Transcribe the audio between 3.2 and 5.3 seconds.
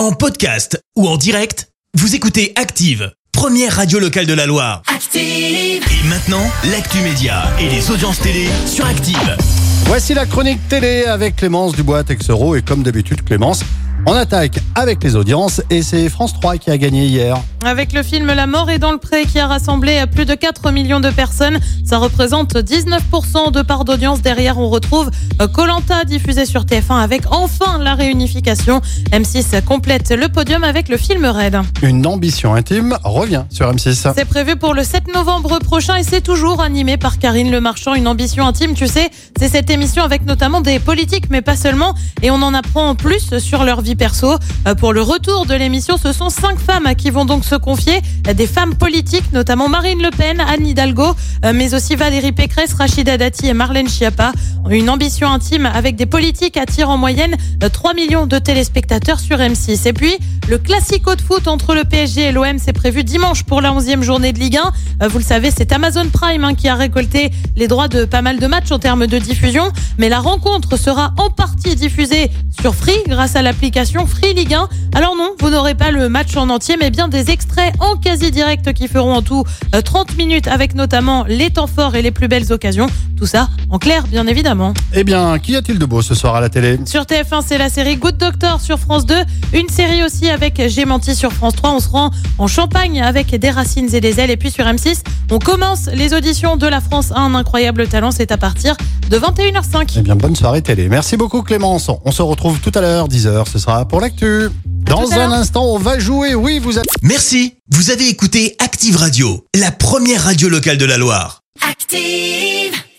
première radio locale de la Loire. Active.